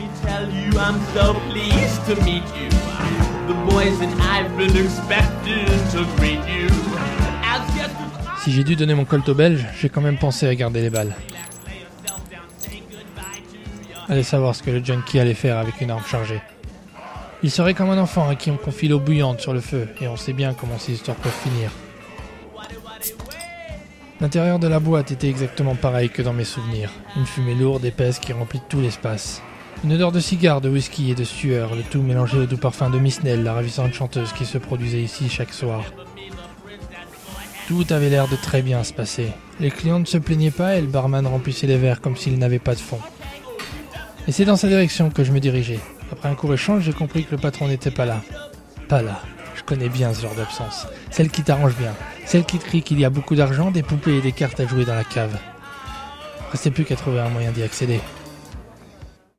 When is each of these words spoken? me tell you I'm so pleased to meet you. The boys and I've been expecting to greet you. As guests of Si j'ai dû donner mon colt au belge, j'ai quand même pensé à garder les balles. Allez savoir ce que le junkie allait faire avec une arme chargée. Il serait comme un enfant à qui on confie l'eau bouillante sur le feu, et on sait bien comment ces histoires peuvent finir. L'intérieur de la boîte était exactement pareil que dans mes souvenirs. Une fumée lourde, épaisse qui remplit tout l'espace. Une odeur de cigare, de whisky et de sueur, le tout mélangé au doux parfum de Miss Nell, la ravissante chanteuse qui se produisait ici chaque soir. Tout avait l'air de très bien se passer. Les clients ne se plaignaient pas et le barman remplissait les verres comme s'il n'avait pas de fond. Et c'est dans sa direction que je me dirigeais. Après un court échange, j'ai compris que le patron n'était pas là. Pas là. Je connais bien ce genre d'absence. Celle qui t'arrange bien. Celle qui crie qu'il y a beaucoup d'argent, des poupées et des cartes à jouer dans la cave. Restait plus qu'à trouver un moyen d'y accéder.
me 0.00 0.08
tell 0.22 0.48
you 0.48 0.70
I'm 0.78 0.98
so 1.14 1.34
pleased 1.50 2.00
to 2.06 2.14
meet 2.24 2.46
you. 2.56 2.70
The 3.48 3.56
boys 3.68 4.00
and 4.00 4.12
I've 4.22 4.56
been 4.56 4.74
expecting 4.76 5.66
to 5.92 6.00
greet 6.16 6.40
you. 6.48 6.68
As 7.44 7.60
guests 7.74 7.94
of 8.00 8.40
Si 8.42 8.52
j'ai 8.52 8.64
dû 8.64 8.76
donner 8.76 8.94
mon 8.94 9.04
colt 9.04 9.28
au 9.28 9.34
belge, 9.34 9.66
j'ai 9.78 9.90
quand 9.90 10.00
même 10.00 10.16
pensé 10.16 10.46
à 10.46 10.54
garder 10.54 10.80
les 10.80 10.90
balles. 10.90 11.14
Allez 14.08 14.22
savoir 14.22 14.54
ce 14.54 14.62
que 14.62 14.70
le 14.70 14.82
junkie 14.82 15.20
allait 15.20 15.34
faire 15.34 15.58
avec 15.58 15.80
une 15.82 15.90
arme 15.90 16.02
chargée. 16.04 16.40
Il 17.42 17.50
serait 17.50 17.74
comme 17.74 17.90
un 17.90 17.98
enfant 17.98 18.28
à 18.28 18.34
qui 18.34 18.50
on 18.50 18.56
confie 18.56 18.88
l'eau 18.88 18.98
bouillante 18.98 19.40
sur 19.40 19.52
le 19.52 19.60
feu, 19.60 19.88
et 20.00 20.08
on 20.08 20.16
sait 20.16 20.32
bien 20.32 20.54
comment 20.54 20.78
ces 20.78 20.92
histoires 20.92 21.16
peuvent 21.18 21.40
finir. 21.42 21.70
L'intérieur 24.20 24.58
de 24.58 24.68
la 24.68 24.80
boîte 24.80 25.12
était 25.12 25.28
exactement 25.28 25.74
pareil 25.74 26.10
que 26.10 26.22
dans 26.22 26.34
mes 26.34 26.44
souvenirs. 26.44 26.90
Une 27.16 27.26
fumée 27.26 27.54
lourde, 27.54 27.84
épaisse 27.84 28.18
qui 28.18 28.32
remplit 28.32 28.60
tout 28.68 28.80
l'espace. 28.80 29.42
Une 29.82 29.94
odeur 29.94 30.12
de 30.12 30.20
cigare, 30.20 30.60
de 30.60 30.68
whisky 30.68 31.10
et 31.10 31.14
de 31.14 31.24
sueur, 31.24 31.74
le 31.74 31.82
tout 31.82 32.02
mélangé 32.02 32.38
au 32.38 32.46
doux 32.46 32.58
parfum 32.58 32.90
de 32.90 32.98
Miss 32.98 33.22
Nell, 33.22 33.42
la 33.42 33.54
ravissante 33.54 33.94
chanteuse 33.94 34.32
qui 34.32 34.44
se 34.44 34.58
produisait 34.58 35.00
ici 35.00 35.28
chaque 35.28 35.54
soir. 35.54 35.84
Tout 37.66 37.86
avait 37.90 38.10
l'air 38.10 38.28
de 38.28 38.36
très 38.36 38.62
bien 38.62 38.84
se 38.84 38.92
passer. 38.92 39.28
Les 39.58 39.70
clients 39.70 40.00
ne 40.00 40.04
se 40.04 40.18
plaignaient 40.18 40.50
pas 40.50 40.76
et 40.76 40.80
le 40.80 40.86
barman 40.86 41.26
remplissait 41.26 41.66
les 41.66 41.78
verres 41.78 42.00
comme 42.00 42.16
s'il 42.16 42.38
n'avait 42.38 42.58
pas 42.58 42.74
de 42.74 42.80
fond. 42.80 42.98
Et 44.28 44.32
c'est 44.32 44.44
dans 44.44 44.56
sa 44.56 44.68
direction 44.68 45.08
que 45.08 45.24
je 45.24 45.32
me 45.32 45.40
dirigeais. 45.40 45.80
Après 46.12 46.28
un 46.28 46.34
court 46.34 46.52
échange, 46.52 46.82
j'ai 46.82 46.92
compris 46.92 47.24
que 47.24 47.30
le 47.30 47.40
patron 47.40 47.68
n'était 47.68 47.90
pas 47.90 48.04
là. 48.04 48.22
Pas 48.88 49.02
là. 49.02 49.22
Je 49.54 49.62
connais 49.62 49.88
bien 49.88 50.12
ce 50.12 50.22
genre 50.22 50.34
d'absence. 50.34 50.86
Celle 51.10 51.30
qui 51.30 51.42
t'arrange 51.42 51.76
bien. 51.76 51.94
Celle 52.26 52.44
qui 52.44 52.58
crie 52.58 52.82
qu'il 52.82 53.00
y 53.00 53.04
a 53.04 53.10
beaucoup 53.10 53.34
d'argent, 53.34 53.70
des 53.70 53.82
poupées 53.82 54.18
et 54.18 54.20
des 54.20 54.32
cartes 54.32 54.60
à 54.60 54.66
jouer 54.66 54.84
dans 54.84 54.94
la 54.94 55.04
cave. 55.04 55.38
Restait 56.50 56.70
plus 56.70 56.84
qu'à 56.84 56.96
trouver 56.96 57.20
un 57.20 57.28
moyen 57.28 57.52
d'y 57.52 57.62
accéder. 57.62 58.00